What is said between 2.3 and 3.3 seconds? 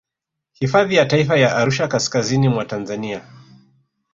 mwa Tanzania